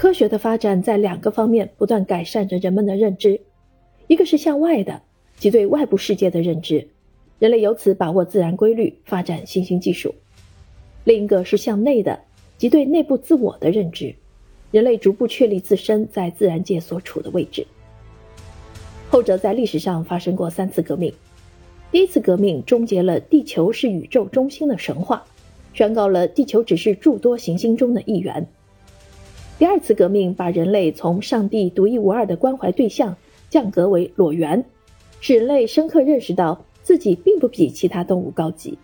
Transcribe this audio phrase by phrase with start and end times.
[0.00, 3.38] 科学的发展在两个方面不断改善着人们的认知，
[4.06, 5.02] 一个是向外的，
[5.36, 6.88] 即对外部世界的认知，
[7.38, 10.08] 人类由此把握自然规律，发展新兴技术；
[11.04, 12.18] 另一个是向内的，
[12.56, 14.14] 即对内部自我的认知，
[14.70, 17.66] 人类逐步确立自身在自然界所处的位置。
[19.10, 21.12] 后者在历史上发生过三次革命。
[21.92, 25.22] 第一次革命终结了地球是宇宙中心的神话，
[25.74, 28.46] 宣告了地球只是诸多行星中的一员。
[29.60, 33.14] 第二次革命把人类从上帝独一无二的关怀对象
[33.50, 34.64] 降格为裸猿，
[35.20, 38.78] 使人类深刻认识到自己并不比其他动物高级。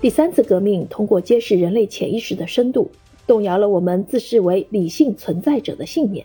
[0.00, 2.88] 第三次革命通过揭示人类潜意识的深度，
[3.26, 6.24] 动摇了我们自视为理性存在者的信念。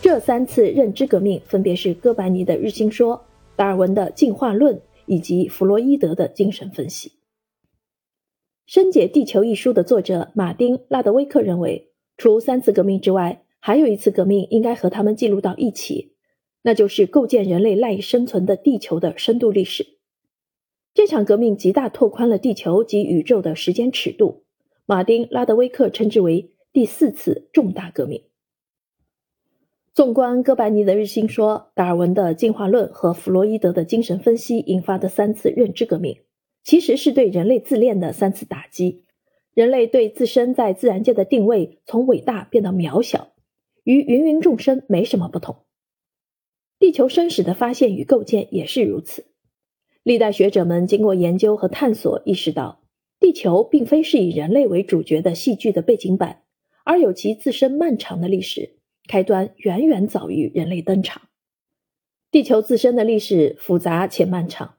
[0.00, 3.20] 这三次认知革命分别是哥白尼的日心说。
[3.56, 7.08] 达尔文的进化论以及弗洛伊德的精神分析，
[8.66, 11.89] 《深解地球》一书的作者马丁·拉德威克认为，
[12.20, 16.12] 除三次革命之外，还有一次革命应该和他们记录到一起，
[16.60, 19.96] 那就是构建人类赖以生存的地球的深度历史。
[20.92, 24.44] 这场革命极大拓宽了地球及宇宙的时间尺度，
[24.84, 28.24] 马丁·拉德威克称之为第四次重大革命。
[29.94, 36.18] 纵观哥白尼的日心说、达尔文的进化论和弗洛伊德的精神分析引发的三次认知革命，
[36.64, 39.04] 其实是对人类自恋的三次打击。
[39.54, 43.32] 人类对自身在自然界的定位从伟大变得渺小，
[43.84, 45.64] 与芸芸众生没什么不同。
[46.78, 49.26] 地球生史的发现与构建也是如此。
[50.02, 52.82] 历代学者们经过研究和探索，意识到
[53.18, 56.42] 地球并非是以人类为主角的戏剧的背景板，
[56.84, 58.76] 而有其自身漫长的历史。
[59.08, 61.22] 开端远远早于人类登场。
[62.30, 64.76] 地球自身的历史复杂且漫长，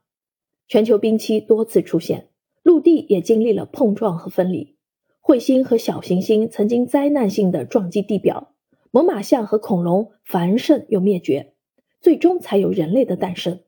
[0.70, 2.30] 全球冰期多次出现，
[2.64, 4.76] 陆地也经历了碰撞和分离。
[5.22, 8.54] 彗星和小行星曾经灾难性的撞击地表，
[8.92, 11.54] 猛犸象和恐龙繁盛又灭绝，
[12.00, 13.60] 最终才有人类的诞生。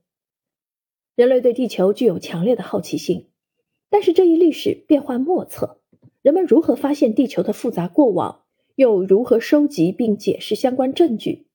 [1.15, 3.27] 人类对地球具有强烈的好奇心，
[3.89, 5.79] 但是这一历史变幻莫测，
[6.23, 8.41] 人们如何发现地球的复杂过往？
[8.75, 11.45] 又如何收集并解释相关证据？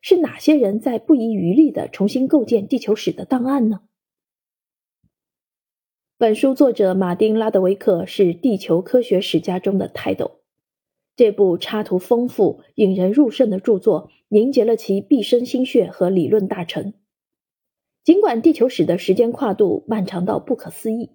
[0.00, 3.80] 是哪些人在不遗余力地重新构建地球史的档案呢？
[6.20, 10.40] 本书作者马丁·拉德维克是地球科学史家中的泰斗。
[11.14, 16.92] 这部插图丰富、引人入胜的著作凝结了其毕生心血和理论大成。
[18.02, 21.10] 尽管地球史的时间跨度漫长到不可思议，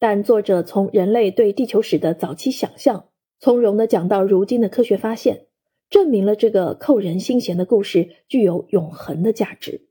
[0.00, 3.04] 但作者从人类对地球史的早期想象。
[3.38, 5.46] 从容地讲到如今的科学发现，
[5.88, 9.89] 证明了这个扣人心弦的故事具有永恒的价值。